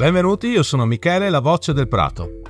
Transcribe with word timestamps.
Benvenuti, 0.00 0.46
io 0.46 0.62
sono 0.62 0.86
Michele, 0.86 1.28
la 1.28 1.40
voce 1.40 1.74
del 1.74 1.86
Prato. 1.86 2.40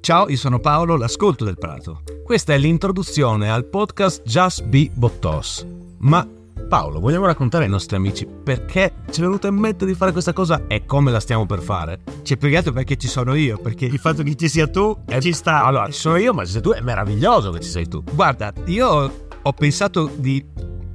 Ciao, 0.00 0.28
io 0.28 0.36
sono 0.36 0.60
Paolo, 0.60 0.96
l'ascolto 0.96 1.44
del 1.44 1.58
Prato. 1.58 2.02
Questa 2.22 2.54
è 2.54 2.58
l'introduzione 2.58 3.50
al 3.50 3.64
podcast 3.64 4.22
Just 4.22 4.62
Be 4.62 4.88
Bottos. 4.94 5.66
Ma 5.98 6.24
Paolo, 6.68 7.00
vogliamo 7.00 7.26
raccontare 7.26 7.64
ai 7.64 7.70
nostri 7.70 7.96
amici 7.96 8.24
perché 8.24 9.02
ci 9.10 9.18
è 9.18 9.24
venuto 9.24 9.48
in 9.48 9.56
mente 9.56 9.84
di 9.84 9.94
fare 9.94 10.12
questa 10.12 10.32
cosa 10.32 10.68
e 10.68 10.86
come 10.86 11.10
la 11.10 11.18
stiamo 11.18 11.44
per 11.44 11.60
fare? 11.60 12.02
Ci 12.22 12.34
è 12.34 12.36
piegato 12.36 12.70
perché 12.70 12.96
ci 12.96 13.08
sono 13.08 13.34
io, 13.34 13.58
perché 13.58 13.86
il 13.86 13.98
fatto 13.98 14.22
che 14.22 14.36
ci 14.36 14.48
sia 14.48 14.68
tu 14.68 14.96
Eh, 15.06 15.20
ci 15.20 15.32
sta. 15.32 15.64
Allora, 15.64 15.86
ci 15.86 15.98
sono 15.98 16.14
io, 16.18 16.32
ma 16.32 16.44
se 16.44 16.52
sei 16.52 16.62
tu 16.62 16.70
è 16.70 16.80
meraviglioso 16.82 17.50
che 17.50 17.58
ci 17.62 17.68
sei 17.68 17.88
tu. 17.88 18.04
Guarda, 18.04 18.52
io 18.66 19.26
ho 19.42 19.52
pensato 19.52 20.08
di 20.14 20.40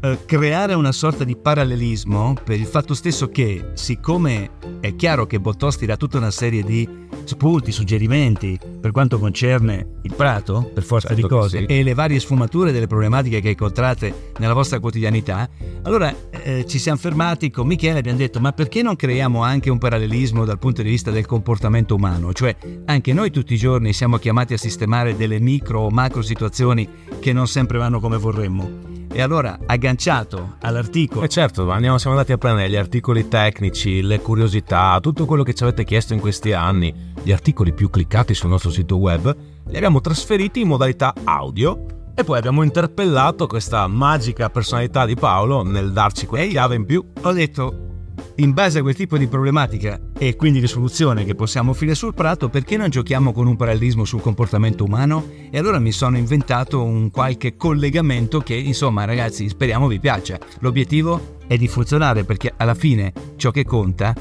eh, 0.02 0.20
creare 0.26 0.74
una 0.74 0.92
sorta 0.92 1.24
di 1.24 1.36
parallelismo 1.36 2.36
per 2.44 2.60
il 2.60 2.66
fatto 2.66 2.94
stesso 2.94 3.30
che, 3.30 3.72
siccome 3.74 4.52
è 4.80 4.96
chiaro 4.96 5.28
che 5.28 5.40
Bottos 5.40 5.78
ti 5.78 5.86
dà 5.86 5.96
tutta 5.96 6.18
una 6.18 6.32
serie 6.32 6.64
di 6.64 6.88
spunti, 7.24 7.72
suggerimenti 7.72 8.60
per 8.80 8.92
quanto 8.92 9.20
concerne 9.20 10.00
il 10.02 10.14
prato, 10.16 10.70
per 10.74 10.84
forza 10.84 11.10
Certo 11.10 11.22
di 11.22 11.28
cose, 11.28 11.60
sì. 11.60 11.66
e 11.66 11.84
le 11.84 11.94
varie 11.94 12.20
sfumature 12.20 12.72
delle 12.72 12.88
problematiche 12.88 13.42
che 13.42 13.50
incontrate 13.50 14.32
nella 14.40 14.54
vostra 14.54 14.80
quotidianità, 14.80 15.48
allora 15.84 16.14
eh, 16.32 16.66
ci 16.66 16.80
siamo 16.80 16.98
fermati 16.98 17.52
con 17.52 17.68
Michele 17.68 17.96
e 17.96 18.00
abbiamo 18.00 18.18
detto 18.18 18.40
ma 18.40 18.52
perché 18.54 18.82
non 18.82 18.96
creiamo 18.96 19.44
anche 19.44 19.70
un 19.70 19.78
parallelismo 19.78 20.46
dal 20.46 20.58
punto 20.58 20.82
di 20.82 20.90
vista 20.90 21.12
del 21.12 21.26
comportamento 21.26 21.96
umano? 21.96 22.34
Cioè 22.34 22.56
anche 22.86 23.14
noi 23.14 23.30
tutti 23.30 23.54
i 23.54 23.58
giorni 23.58 23.94
siamo 23.94 24.18
chiamati 24.18 24.54
a 24.54 24.58
sistemare 24.58 25.16
delle 25.16 25.40
micro 25.40 25.82
o 25.82 25.90
macro 25.90 26.22
situazioni 26.22 26.88
che 27.20 27.34
non 27.34 27.48
sempre 27.48 27.78
vanno 27.78 28.00
come 28.00 28.18
vorremmo. 28.18 28.91
E 29.14 29.22
allora, 29.22 29.60
agganciato 29.66 30.56
all'articolo 30.62 31.26
E 31.26 31.28
certo, 31.28 31.70
andiamo, 31.70 31.98
siamo 31.98 32.16
andati 32.16 32.32
a 32.32 32.38
prendere 32.38 32.70
gli 32.70 32.78
articoli 32.78 33.28
tecnici, 33.28 34.02
le 34.02 34.22
curiosità, 34.22 34.98
tutto 35.02 35.26
quello 35.26 35.44
che 35.44 35.54
ci 35.54 35.64
avete 35.64 35.84
chiesto 35.84 36.14
in 36.14 36.22
questi 36.22 36.54
anni, 36.54 36.94
gli 37.22 37.32
articoli 37.32 37.74
più 37.74 37.90
cliccati 37.90 38.34
sul 38.34 38.50
nostro 38.50 38.70
sito 38.70 38.96
web, 38.98 39.36
li 39.68 39.76
abbiamo 39.76 40.00
trasferiti 40.00 40.62
in 40.62 40.70
modalità 40.70 41.14
audio 41.26 41.86
e 42.16 42.24
poi 42.24 42.38
abbiamo 42.38 42.64
interpellato 42.64 43.48
questa 43.48 43.86
magica 43.88 44.50
personalità 44.50 45.06
di 45.06 45.16
Paolo 45.16 45.62
nel 45.64 45.92
darci 45.92 46.26
quella 46.26 46.48
chiave 46.48 46.76
in 46.76 46.86
più. 46.86 47.06
ho 47.22 47.32
detto, 47.34 47.91
in 48.36 48.54
base 48.54 48.80
a 48.80 48.82
quel 48.82 48.96
tipo 48.96 49.18
di 49.18 49.28
problematica 49.28 50.00
e 50.18 50.36
quindi 50.36 50.60
di 50.60 50.68
soluzione 50.68 51.26
che 51.26 51.36
possiamo 51.36 51.72
offrire 51.72 51.96
sul 51.96 52.14
prato, 52.14 52.50
perché 52.50 52.78
non 52.78 52.90
giochiamo 52.90 53.34
con 53.34 53.48
un 53.48 53.56
parallelismo 53.56 54.06
sul 54.06 54.22
comportamento 54.22 54.84
umano? 54.84 55.26
E 55.50 55.58
allora 55.58 55.80
mi 55.80 55.92
sono 55.92 56.18
inventato 56.18 56.84
un 56.84 57.12
qualche 57.12 57.56
collegamento 57.56 58.40
che, 58.40 58.56
insomma, 58.56 59.06
ragazzi, 59.06 59.50
speriamo 59.50 59.88
vi 59.88 60.00
piaccia. 60.00 60.40
L'obiettivo 60.60 61.38
è 61.48 61.58
di 61.58 61.68
funzionare 61.68 62.24
perché 62.24 62.54
alla 62.56 62.76
fine 62.76 63.14
ciò 63.36 63.52
che 63.52 63.66
conta 63.66 64.16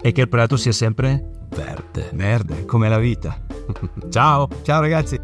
è 0.00 0.12
che 0.12 0.20
il 0.20 0.28
prato 0.28 0.56
sia 0.56 0.72
sempre 0.72 1.30
Verde. 1.48 2.10
verde, 2.12 2.64
come 2.64 2.88
la 2.88 2.98
vita. 2.98 3.40
Ciao! 4.10 4.48
Ciao 4.62 4.80
ragazzi! 4.80 5.18